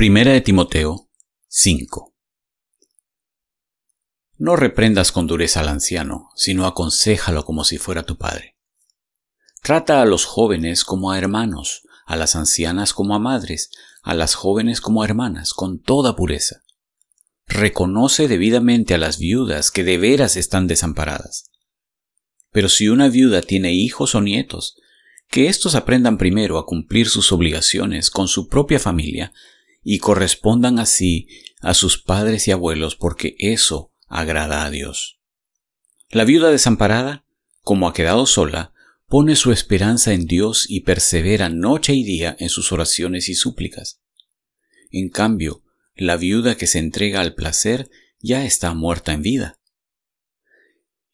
Primera 0.00 0.32
de 0.32 0.40
Timoteo 0.40 1.10
5 1.48 2.14
No 4.38 4.56
reprendas 4.56 5.12
con 5.12 5.26
dureza 5.26 5.60
al 5.60 5.68
anciano, 5.68 6.30
sino 6.36 6.64
aconséjalo 6.64 7.44
como 7.44 7.64
si 7.64 7.76
fuera 7.76 8.04
tu 8.04 8.16
padre. 8.16 8.56
Trata 9.62 10.00
a 10.00 10.06
los 10.06 10.24
jóvenes 10.24 10.84
como 10.84 11.12
a 11.12 11.18
hermanos, 11.18 11.82
a 12.06 12.16
las 12.16 12.34
ancianas 12.34 12.94
como 12.94 13.14
a 13.14 13.18
madres, 13.18 13.68
a 14.02 14.14
las 14.14 14.36
jóvenes 14.36 14.80
como 14.80 15.02
a 15.02 15.04
hermanas, 15.04 15.52
con 15.52 15.82
toda 15.82 16.16
pureza. 16.16 16.62
Reconoce 17.46 18.26
debidamente 18.26 18.94
a 18.94 18.98
las 18.98 19.18
viudas 19.18 19.70
que 19.70 19.84
de 19.84 19.98
veras 19.98 20.38
están 20.38 20.66
desamparadas. 20.66 21.50
Pero 22.52 22.70
si 22.70 22.88
una 22.88 23.10
viuda 23.10 23.42
tiene 23.42 23.74
hijos 23.74 24.14
o 24.14 24.22
nietos, 24.22 24.76
que 25.28 25.48
éstos 25.48 25.74
aprendan 25.74 26.16
primero 26.16 26.56
a 26.56 26.64
cumplir 26.64 27.06
sus 27.06 27.32
obligaciones 27.32 28.10
con 28.10 28.28
su 28.28 28.48
propia 28.48 28.78
familia 28.78 29.34
y 29.82 29.98
correspondan 29.98 30.78
así 30.78 31.28
a 31.60 31.74
sus 31.74 31.98
padres 32.02 32.48
y 32.48 32.52
abuelos 32.52 32.96
porque 32.96 33.36
eso 33.38 33.92
agrada 34.06 34.64
a 34.64 34.70
Dios. 34.70 35.20
La 36.10 36.24
viuda 36.24 36.50
desamparada, 36.50 37.24
como 37.62 37.88
ha 37.88 37.92
quedado 37.92 38.26
sola, 38.26 38.72
pone 39.06 39.36
su 39.36 39.52
esperanza 39.52 40.12
en 40.12 40.26
Dios 40.26 40.66
y 40.68 40.80
persevera 40.80 41.48
noche 41.48 41.94
y 41.94 42.04
día 42.04 42.36
en 42.38 42.48
sus 42.48 42.72
oraciones 42.72 43.28
y 43.28 43.34
súplicas. 43.34 44.00
En 44.90 45.08
cambio, 45.08 45.62
la 45.94 46.16
viuda 46.16 46.56
que 46.56 46.66
se 46.66 46.78
entrega 46.78 47.20
al 47.20 47.34
placer 47.34 47.90
ya 48.20 48.44
está 48.44 48.74
muerta 48.74 49.12
en 49.12 49.22
vida. 49.22 49.60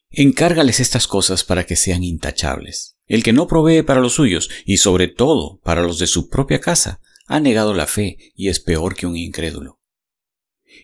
Encárgales 0.09 0.79
estas 0.79 1.07
cosas 1.07 1.43
para 1.43 1.65
que 1.65 1.75
sean 1.75 2.03
intachables. 2.03 2.97
El 3.05 3.23
que 3.23 3.33
no 3.33 3.47
provee 3.47 3.83
para 3.83 4.01
los 4.01 4.13
suyos, 4.13 4.49
y 4.65 4.77
sobre 4.77 5.07
todo 5.07 5.59
para 5.63 5.81
los 5.81 5.99
de 5.99 6.07
su 6.07 6.29
propia 6.29 6.59
casa, 6.59 7.01
ha 7.27 7.39
negado 7.39 7.73
la 7.73 7.87
fe 7.87 8.17
y 8.35 8.49
es 8.49 8.59
peor 8.59 8.95
que 8.95 9.05
un 9.05 9.15
incrédulo. 9.15 9.79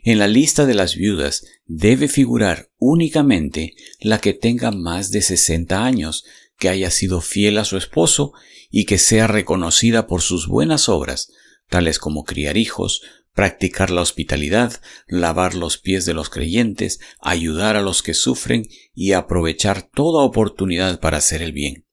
En 0.04 0.20
la 0.20 0.28
lista 0.28 0.66
de 0.66 0.74
las 0.74 0.96
viudas 0.96 1.46
debe 1.66 2.08
figurar 2.08 2.70
únicamente 2.78 3.74
la 4.00 4.20
que 4.20 4.34
tenga 4.34 4.72
más 4.72 5.12
de 5.12 5.22
60 5.22 5.84
años, 5.84 6.26
que 6.58 6.70
haya 6.70 6.92
sido 6.92 7.22
fiel 7.22 7.58
a 7.58 7.66
su 7.66 7.78
esposo 7.78 8.34
y 8.70 8.86
que 8.86 8.98
sea 8.98 9.28
reconocida 9.28 10.08
por 10.08 10.22
sus 10.22 10.48
buenas 10.48 10.90
obras, 10.90 11.32
tales 11.70 12.00
como 12.00 12.24
criar 12.24 12.58
hijos, 12.58 13.02
practicar 13.34 13.90
la 13.90 14.02
hospitalidad, 14.02 14.82
lavar 15.08 15.56
los 15.56 15.78
pies 15.78 16.06
de 16.06 16.14
los 16.14 16.30
creyentes, 16.30 17.00
ayudar 17.20 17.76
a 17.76 17.82
los 17.82 18.04
que 18.04 18.14
sufren 18.14 18.68
y 18.94 19.14
aprovechar 19.14 19.82
toda 19.84 20.24
oportunidad 20.24 21.00
para 21.00 21.18
hacer 21.18 21.42
el 21.42 21.52
bien. 21.52 21.86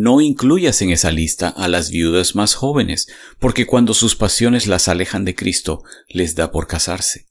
No 0.00 0.20
incluyas 0.20 0.80
en 0.80 0.90
esa 0.90 1.10
lista 1.10 1.48
a 1.48 1.66
las 1.66 1.90
viudas 1.90 2.36
más 2.36 2.54
jóvenes, 2.54 3.08
porque 3.40 3.66
cuando 3.66 3.94
sus 3.94 4.14
pasiones 4.14 4.68
las 4.68 4.86
alejan 4.86 5.24
de 5.24 5.34
Cristo, 5.34 5.82
les 6.06 6.36
da 6.36 6.52
por 6.52 6.68
casarse. 6.68 7.26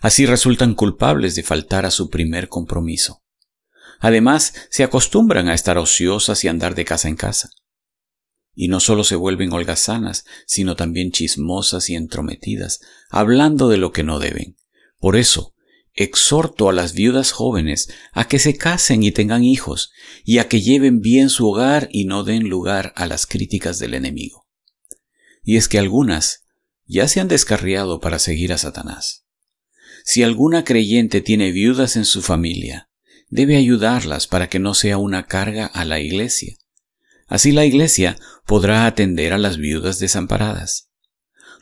Así 0.00 0.24
resultan 0.24 0.74
culpables 0.74 1.34
de 1.34 1.42
faltar 1.42 1.84
a 1.84 1.90
su 1.90 2.08
primer 2.08 2.48
compromiso. 2.48 3.22
Además, 4.00 4.54
se 4.70 4.82
acostumbran 4.82 5.50
a 5.50 5.52
estar 5.52 5.76
ociosas 5.76 6.42
y 6.42 6.48
andar 6.48 6.74
de 6.74 6.86
casa 6.86 7.08
en 7.08 7.16
casa. 7.16 7.50
Y 8.54 8.68
no 8.68 8.80
solo 8.80 9.04
se 9.04 9.16
vuelven 9.16 9.52
holgazanas, 9.52 10.24
sino 10.46 10.74
también 10.74 11.12
chismosas 11.12 11.90
y 11.90 11.96
entrometidas, 11.96 12.80
hablando 13.10 13.68
de 13.68 13.76
lo 13.76 13.92
que 13.92 14.04
no 14.04 14.20
deben. 14.20 14.56
Por 14.98 15.16
eso, 15.16 15.52
exhorto 15.96 16.68
a 16.68 16.72
las 16.72 16.92
viudas 16.92 17.32
jóvenes 17.32 17.88
a 18.12 18.28
que 18.28 18.38
se 18.38 18.56
casen 18.56 19.02
y 19.02 19.10
tengan 19.10 19.42
hijos, 19.42 19.90
y 20.24 20.38
a 20.38 20.48
que 20.48 20.60
lleven 20.60 21.00
bien 21.00 21.30
su 21.30 21.48
hogar 21.48 21.88
y 21.90 22.04
no 22.04 22.22
den 22.22 22.48
lugar 22.48 22.92
a 22.96 23.06
las 23.06 23.26
críticas 23.26 23.78
del 23.78 23.94
enemigo. 23.94 24.46
Y 25.42 25.56
es 25.56 25.68
que 25.68 25.78
algunas 25.78 26.44
ya 26.84 27.08
se 27.08 27.20
han 27.20 27.28
descarriado 27.28 28.00
para 28.00 28.18
seguir 28.18 28.52
a 28.52 28.58
Satanás. 28.58 29.24
Si 30.04 30.22
alguna 30.22 30.64
creyente 30.64 31.20
tiene 31.20 31.50
viudas 31.50 31.96
en 31.96 32.04
su 32.04 32.22
familia, 32.22 32.90
debe 33.28 33.56
ayudarlas 33.56 34.26
para 34.26 34.48
que 34.48 34.58
no 34.58 34.74
sea 34.74 34.98
una 34.98 35.26
carga 35.26 35.66
a 35.66 35.84
la 35.84 35.98
iglesia. 35.98 36.56
Así 37.26 37.50
la 37.50 37.64
iglesia 37.64 38.16
podrá 38.46 38.86
atender 38.86 39.32
a 39.32 39.38
las 39.38 39.56
viudas 39.56 39.98
desamparadas. 39.98 40.90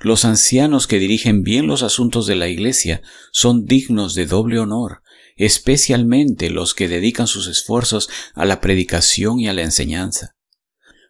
Los 0.00 0.24
ancianos 0.24 0.86
que 0.86 0.98
dirigen 0.98 1.42
bien 1.42 1.66
los 1.66 1.82
asuntos 1.82 2.26
de 2.26 2.36
la 2.36 2.48
Iglesia 2.48 3.02
son 3.32 3.64
dignos 3.64 4.14
de 4.14 4.26
doble 4.26 4.58
honor, 4.58 5.02
especialmente 5.36 6.50
los 6.50 6.74
que 6.74 6.88
dedican 6.88 7.26
sus 7.26 7.48
esfuerzos 7.48 8.08
a 8.34 8.44
la 8.44 8.60
predicación 8.60 9.40
y 9.40 9.48
a 9.48 9.52
la 9.52 9.62
enseñanza. 9.62 10.36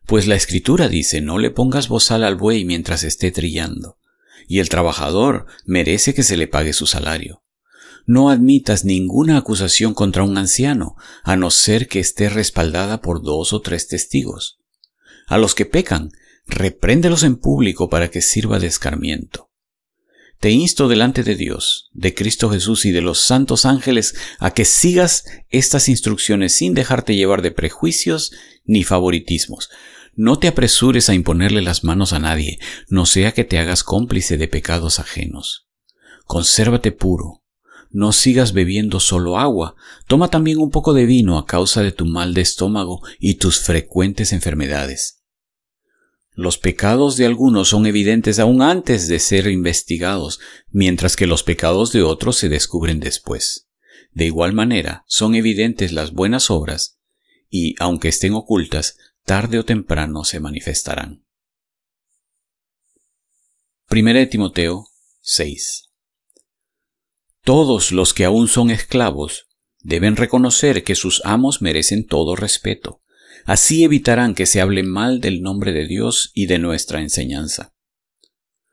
Pues 0.07 0.27
la 0.27 0.35
Escritura 0.35 0.89
dice 0.89 1.21
no 1.21 1.39
le 1.39 1.51
pongas 1.51 1.89
bozal 1.89 2.25
al 2.25 2.37
buey 2.37 2.65
mientras 2.65 3.05
esté 3.05 3.31
trillando, 3.31 3.99
y 4.47 4.59
el 4.59 4.69
trabajador 4.69 5.47
merece 5.65 6.15
que 6.15 6.23
se 6.23 6.37
le 6.37 6.47
pague 6.47 6.73
su 6.73 6.87
salario. 6.87 7.43
No 8.07 8.29
admitas 8.29 8.85
ninguna 8.85 9.39
acusación 9.39 9.95
contra 9.95 10.25
un 10.25 10.37
anciano, 10.37 10.97
a 11.23 11.37
no 11.37 11.51
ser 11.51 11.89
que 11.89 12.01
esté 12.01 12.29
respaldada 12.29 13.01
por 13.01 13.23
dos 13.23 13.55
o 13.55 13.63
tres 13.63 13.89
testigos. 13.89 14.59
A 15.27 15.39
los 15.39 15.55
que 15.55 15.65
pecan, 15.65 16.11
repréndelos 16.47 17.23
en 17.23 17.37
público 17.37 17.89
para 17.89 18.11
que 18.11 18.21
sirva 18.21 18.59
de 18.59 18.67
escarmiento. 18.67 19.51
Te 20.41 20.51
insto 20.51 20.89
delante 20.89 21.23
de 21.23 21.37
Dios, 21.37 21.89
de 21.93 22.15
Cristo 22.15 22.51
Jesús 22.51 22.85
y 22.85 22.91
de 22.91 23.01
los 23.01 23.21
santos 23.21 23.65
ángeles 23.65 24.15
a 24.39 24.53
que 24.53 24.65
sigas 24.65 25.25
estas 25.49 25.89
instrucciones 25.89 26.55
sin 26.55 26.75
dejarte 26.75 27.17
llevar 27.17 27.41
de 27.41 27.51
prejuicios 27.51 28.33
ni 28.65 28.85
favoritismos. 28.85 29.71
No 30.15 30.39
te 30.39 30.49
apresures 30.49 31.09
a 31.09 31.15
imponerle 31.15 31.63
las 31.63 31.83
manos 31.83 32.13
a 32.13 32.19
nadie, 32.19 32.59
no 32.89 33.07
sea 33.07 33.33
que 33.33 33.45
te 33.45 33.59
hagas 33.59 33.83
cómplice 33.83 34.37
de 34.37 34.49
pecados 34.49 35.01
ajenos. 35.01 35.67
Consérvate 36.27 36.93
puro. 36.93 37.43
No 37.91 38.13
sigas 38.13 38.53
bebiendo 38.53 39.01
solo 39.01 39.39
agua, 39.39 39.77
toma 40.09 40.29
también 40.29 40.59
un 40.59 40.71
poco 40.71 40.93
de 40.93 41.07
vino 41.07 41.39
a 41.39 41.47
causa 41.47 41.83
de 41.83 41.93
tu 41.93 42.07
mal 42.07 42.35
de 42.35 42.43
estómago 42.43 43.01
y 43.19 43.35
tus 43.35 43.61
frecuentes 43.61 44.33
enfermedades. 44.33 45.24
Los 46.37 46.59
pecados 46.59 47.17
de 47.17 47.27
algunos 47.27 47.69
son 47.69 47.87
evidentes 47.87 48.41
aún 48.41 48.61
antes 48.61 49.07
de 49.07 49.21
ser 49.21 49.47
investigados, 49.47 50.41
mientras 50.69 51.15
que 51.15 51.29
los 51.29 51.45
pecados 51.45 51.93
de 51.93 52.03
otros 52.03 52.37
se 52.37 52.49
descubren 52.49 52.99
después. 52.99 53.69
De 54.11 54.25
igual 54.25 54.53
manera, 54.53 55.05
son 55.07 55.37
evidentes 55.37 55.93
las 55.93 56.13
buenas 56.13 56.51
obras, 56.51 56.99
y, 57.49 57.77
aunque 57.79 58.09
estén 58.09 58.35
ocultas, 58.35 58.97
tarde 59.25 59.61
o 59.61 59.65
temprano 59.65 60.25
se 60.25 60.41
manifestarán. 60.41 61.25
Primera 63.87 64.19
de 64.19 64.27
Timoteo 64.27 64.89
6 65.21 65.91
Todos 67.43 67.93
los 67.93 68.13
que 68.13 68.25
aún 68.25 68.49
son 68.49 68.71
esclavos 68.71 69.47
deben 69.79 70.17
reconocer 70.17 70.83
que 70.83 70.97
sus 70.97 71.23
amos 71.25 71.63
merecen 71.63 72.05
todo 72.05 72.35
respeto 72.35 73.04
Así 73.45 73.85
evitarán 73.85 74.35
que 74.35 74.47
se 74.47 74.61
hable 74.61 74.83
mal 74.83 75.21
del 75.21 75.43
nombre 75.43 75.73
de 75.73 75.87
Dios 75.87 76.31
y 76.35 76.47
de 76.47 76.59
nuestra 76.59 77.01
enseñanza. 77.01 77.75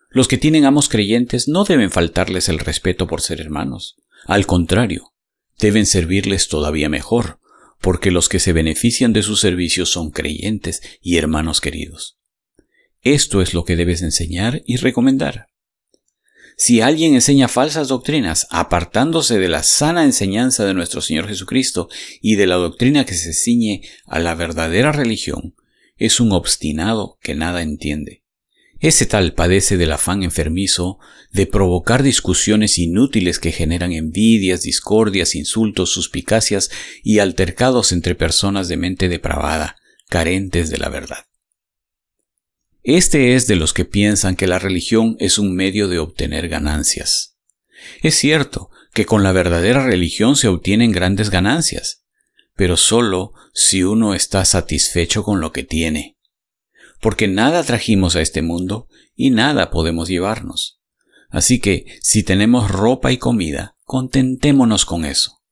Los 0.10 0.28
que 0.28 0.38
tienen 0.38 0.66
amos 0.66 0.90
creyentes 0.90 1.48
no 1.48 1.64
deben 1.64 1.92
faltarles 1.92 2.50
el 2.50 2.60
respeto 2.60 3.08
por 3.08 3.22
ser 3.22 3.40
hermanos. 3.40 3.96
Al 4.26 4.46
contrario, 4.46 5.14
deben 5.60 5.86
servirles 5.86 6.48
todavía 6.48 6.90
mejor, 6.90 7.40
porque 7.80 8.12
los 8.12 8.30
que 8.30 8.40
se 8.40 8.54
benefician 8.54 9.14
de 9.14 9.24
sus 9.24 9.40
servicios 9.40 9.90
son 9.90 10.12
creyentes 10.12 10.82
y 11.02 11.18
hermanos 11.18 11.62
queridos. 11.62 12.20
Esto 13.02 13.42
es 13.42 13.54
lo 13.54 13.66
que 13.66 13.76
debes 13.76 14.02
enseñar 14.02 14.62
y 14.66 14.78
recomendar. 14.78 15.48
Si 16.64 16.80
alguien 16.80 17.16
enseña 17.16 17.48
falsas 17.48 17.88
doctrinas, 17.88 18.46
apartándose 18.52 19.40
de 19.40 19.50
la 19.50 19.64
sana 19.64 20.04
enseñanza 20.04 20.64
de 20.64 20.76
nuestro 20.76 21.02
Señor 21.02 21.28
Jesucristo 21.28 21.90
y 22.22 22.36
de 22.36 22.46
la 22.46 22.54
doctrina 22.54 23.04
que 23.04 23.16
se 23.16 23.34
ciñe 23.34 23.82
a 24.06 24.20
la 24.20 24.36
verdadera 24.36 24.92
religión, 24.92 25.56
es 25.98 26.20
un 26.20 26.32
obstinado 26.34 27.18
que 27.24 27.34
nada 27.34 27.64
entiende. 27.64 28.22
Ese 28.80 29.08
tal 29.08 29.34
padece 29.34 29.76
del 29.78 29.92
afán 29.92 30.22
enfermizo 30.22 31.00
de 31.32 31.48
provocar 31.48 32.04
discusiones 32.04 32.78
inútiles 32.78 33.40
que 33.40 33.52
generan 33.52 33.92
envidias, 33.92 34.62
discordias, 34.62 35.34
insultos, 35.34 35.92
suspicacias 35.92 36.70
y 37.02 37.18
altercados 37.18 37.92
entre 37.92 38.14
personas 38.14 38.68
de 38.68 38.78
mente 38.78 39.10
depravada, 39.10 39.78
carentes 40.10 40.70
de 40.70 40.78
la 40.78 40.90
verdad. 40.90 41.26
Este 42.84 43.36
es 43.36 43.46
de 43.46 43.56
los 43.56 43.74
que 43.74 43.86
piensan 43.86 44.36
que 44.36 44.48
la 44.48 44.58
religión 44.58 45.16
es 45.20 45.38
un 45.38 45.54
medio 45.54 45.88
de 45.88 46.00
obtener 46.00 46.50
ganancias. 46.50 47.38
Es 48.02 48.16
cierto 48.16 48.72
que 48.92 49.06
con 49.06 49.22
la 49.22 49.32
verdadera 49.32 49.86
religión 49.86 50.36
se 50.36 50.48
obtienen 50.48 50.92
grandes 50.92 51.30
ganancias, 51.30 52.04
pero 52.56 52.78
solo 52.78 53.34
si 53.54 53.84
uno 53.84 54.16
está 54.16 54.46
satisfecho 54.46 55.24
con 55.24 55.42
lo 55.42 55.52
que 55.52 55.64
tiene. 55.64 56.18
Porque 57.00 57.28
nada 57.28 57.64
trajimos 57.64 58.16
a 58.16 58.22
este 58.22 58.42
mundo 58.42 58.88
y 59.16 59.30
nada 59.30 59.70
podemos 59.70 60.10
llevarnos. 60.10 60.82
Así 61.30 61.60
que 61.60 61.86
si 62.02 62.24
tenemos 62.24 62.72
ropa 62.72 63.12
y 63.12 63.18
comida, 63.18 63.78
contentémonos 63.84 64.86
con 64.86 65.06
eso. 65.06 65.44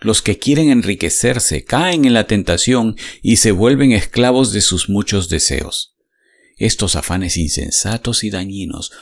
Los 0.00 0.22
que 0.22 0.38
quieren 0.38 0.70
enriquecerse 0.70 1.64
caen 1.64 2.04
en 2.04 2.14
la 2.14 2.26
tentación 2.26 2.96
y 3.22 3.36
se 3.36 3.52
vuelven 3.52 3.92
esclavos 3.92 4.52
de 4.52 4.60
sus 4.60 4.88
muchos 4.88 5.28
deseos 5.28 5.94
estos 6.58 6.96
afanes 6.96 7.36
insensatos 7.36 8.24
y 8.24 8.30
dañinos 8.30 8.92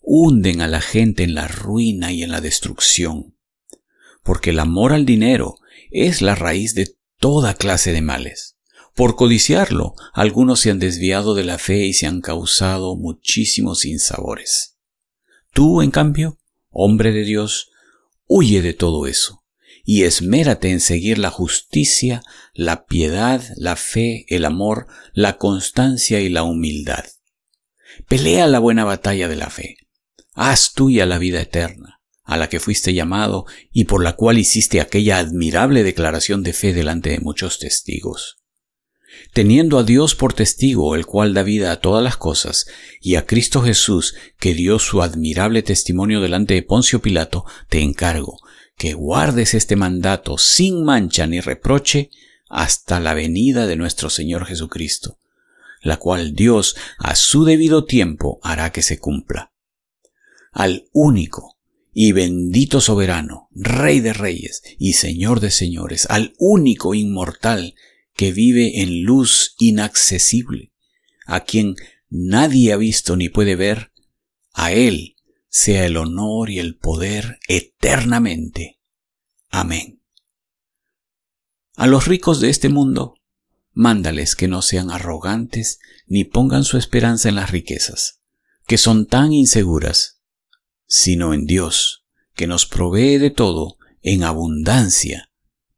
hunden 0.00 0.60
a 0.60 0.68
la 0.68 0.80
gente 0.80 1.24
en 1.24 1.34
la 1.34 1.48
ruina 1.48 2.12
y 2.12 2.22
en 2.22 2.30
la 2.30 2.40
destrucción. 2.40 3.36
Porque 4.22 4.50
el 4.50 4.60
amor 4.60 4.92
al 4.92 5.04
dinero 5.04 5.56
es 5.90 6.22
la 6.22 6.34
raíz 6.34 6.74
de 6.74 6.94
toda 7.18 7.54
clase 7.54 7.92
de 7.92 8.02
males. 8.02 8.56
Por 8.94 9.16
codiciarlo, 9.16 9.94
algunos 10.14 10.60
se 10.60 10.70
han 10.70 10.78
desviado 10.78 11.34
de 11.34 11.44
la 11.44 11.58
fe 11.58 11.86
y 11.86 11.92
se 11.92 12.06
han 12.06 12.20
causado 12.20 12.96
muchísimos 12.96 13.80
sinsabores. 13.80 14.76
Tú, 15.52 15.82
en 15.82 15.90
cambio, 15.90 16.38
hombre 16.70 17.12
de 17.12 17.24
Dios, 17.24 17.70
huye 18.26 18.62
de 18.62 18.74
todo 18.74 19.06
eso 19.06 19.45
y 19.88 20.02
esmérate 20.02 20.70
en 20.70 20.80
seguir 20.80 21.16
la 21.16 21.30
justicia, 21.30 22.20
la 22.52 22.86
piedad, 22.86 23.40
la 23.56 23.76
fe, 23.76 24.26
el 24.28 24.44
amor, 24.44 24.88
la 25.14 25.38
constancia 25.38 26.20
y 26.20 26.28
la 26.28 26.42
humildad. 26.42 27.04
Pelea 28.08 28.48
la 28.48 28.58
buena 28.58 28.84
batalla 28.84 29.28
de 29.28 29.36
la 29.36 29.48
fe. 29.48 29.76
Haz 30.34 30.72
tuya 30.74 31.06
la 31.06 31.18
vida 31.18 31.40
eterna, 31.40 32.00
a 32.24 32.36
la 32.36 32.48
que 32.48 32.58
fuiste 32.58 32.94
llamado 32.94 33.46
y 33.72 33.84
por 33.84 34.02
la 34.02 34.14
cual 34.14 34.38
hiciste 34.38 34.80
aquella 34.80 35.18
admirable 35.18 35.84
declaración 35.84 36.42
de 36.42 36.52
fe 36.52 36.74
delante 36.74 37.10
de 37.10 37.20
muchos 37.20 37.60
testigos. 37.60 38.38
Teniendo 39.32 39.78
a 39.78 39.84
Dios 39.84 40.16
por 40.16 40.32
testigo, 40.32 40.96
el 40.96 41.06
cual 41.06 41.32
da 41.32 41.44
vida 41.44 41.70
a 41.70 41.80
todas 41.80 42.02
las 42.02 42.16
cosas, 42.16 42.66
y 43.00 43.14
a 43.14 43.24
Cristo 43.24 43.62
Jesús, 43.62 44.16
que 44.40 44.52
dio 44.52 44.80
su 44.80 45.00
admirable 45.00 45.62
testimonio 45.62 46.20
delante 46.20 46.54
de 46.54 46.62
Poncio 46.62 47.00
Pilato, 47.00 47.44
te 47.68 47.80
encargo 47.82 48.40
que 48.76 48.92
guardes 48.92 49.54
este 49.54 49.74
mandato 49.74 50.38
sin 50.38 50.84
mancha 50.84 51.26
ni 51.26 51.40
reproche 51.40 52.10
hasta 52.48 53.00
la 53.00 53.14
venida 53.14 53.66
de 53.66 53.76
nuestro 53.76 54.10
Señor 54.10 54.46
Jesucristo, 54.46 55.18
la 55.82 55.96
cual 55.96 56.34
Dios 56.34 56.76
a 56.98 57.16
su 57.16 57.44
debido 57.44 57.84
tiempo 57.84 58.38
hará 58.42 58.72
que 58.72 58.82
se 58.82 58.98
cumpla. 58.98 59.52
Al 60.52 60.88
único 60.92 61.56
y 61.92 62.12
bendito 62.12 62.80
soberano, 62.80 63.48
Rey 63.52 64.00
de 64.00 64.12
reyes 64.12 64.62
y 64.78 64.92
Señor 64.92 65.40
de 65.40 65.50
señores, 65.50 66.06
al 66.10 66.34
único 66.38 66.94
inmortal 66.94 67.74
que 68.14 68.32
vive 68.32 68.82
en 68.82 69.02
luz 69.02 69.54
inaccesible, 69.58 70.72
a 71.26 71.40
quien 71.44 71.76
nadie 72.10 72.72
ha 72.72 72.76
visto 72.76 73.16
ni 73.16 73.30
puede 73.30 73.56
ver, 73.56 73.92
a 74.52 74.72
Él 74.72 75.15
sea 75.56 75.86
el 75.86 75.96
honor 75.96 76.50
y 76.50 76.58
el 76.58 76.76
poder 76.76 77.38
eternamente. 77.48 78.78
Amén. 79.48 80.02
A 81.76 81.86
los 81.86 82.06
ricos 82.06 82.40
de 82.40 82.50
este 82.50 82.68
mundo, 82.68 83.14
mándales 83.72 84.36
que 84.36 84.48
no 84.48 84.60
sean 84.60 84.90
arrogantes 84.90 85.78
ni 86.06 86.24
pongan 86.24 86.62
su 86.62 86.76
esperanza 86.76 87.30
en 87.30 87.36
las 87.36 87.52
riquezas, 87.52 88.20
que 88.66 88.76
son 88.76 89.06
tan 89.06 89.32
inseguras, 89.32 90.20
sino 90.86 91.32
en 91.32 91.46
Dios, 91.46 92.04
que 92.34 92.46
nos 92.46 92.66
provee 92.66 93.16
de 93.16 93.30
todo 93.30 93.78
en 94.02 94.24
abundancia 94.24 95.30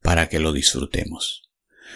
para 0.03 0.29
que 0.29 0.41
lo 0.41 0.53
disfrutemos. 0.53 1.49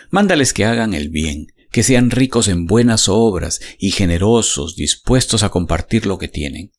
Mándales 0.08 0.52
que 0.52 0.66
hagan 0.66 0.94
el 0.94 1.08
bien, 1.08 1.48
que 1.72 1.82
sean 1.82 2.12
ricos 2.12 2.46
en 2.46 2.66
buenas 2.66 3.08
obras 3.08 3.60
y 3.76 3.90
generosos, 3.90 4.76
dispuestos 4.76 5.42
a 5.42 5.48
compartir 5.48 6.06
lo 6.06 6.18
que 6.18 6.28
tienen 6.28 6.70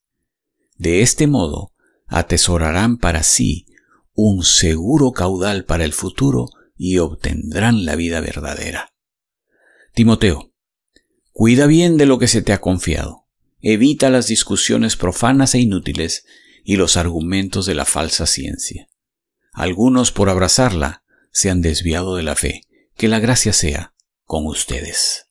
de 0.78 1.02
este 1.02 1.28
modo, 1.28 1.72
atesorarán 2.08 2.98
para 2.98 3.24
sí 3.24 3.66
un 4.14 4.44
seguro 4.44 5.12
caudal 5.12 5.66
para 5.66 5.86
el 5.86 5.94
futuro 5.94 6.50
y 6.76 7.00
obtendrán 7.00 7.86
la 7.86 7.96
vida 7.96 8.20
verdadera. 8.20 8.94
Timoteo, 9.94 10.52
cuida 11.32 11.66
bien 11.68 11.98
de 11.98 12.06
lo 12.06 12.20
que 12.20 12.28
se 12.28 12.42
te 12.42 12.54
ha 12.54 12.62
confiado. 12.62 13.28
Evita 13.62 14.10
las 14.10 14.28
discusiones 14.28 14.96
profanas 14.96 15.56
e 15.56 15.60
inútiles 15.60 16.26
y 16.64 16.76
los 16.76 16.98
argumentos 16.98 17.66
de 17.66 17.76
la 17.76 17.86
falsa 17.86 18.26
ciencia. 18.26 18.90
Algunos 19.54 20.12
por 20.12 20.30
abrazarla 20.30 21.04
se 21.32 21.50
han 21.50 21.62
desviado 21.62 22.16
de 22.16 22.24
la 22.24 22.36
fe. 22.36 22.62
Que 22.96 23.08
la 23.08 23.20
gracia 23.20 23.54
sea 23.54 23.94
con 24.24 24.46
ustedes. 24.46 25.28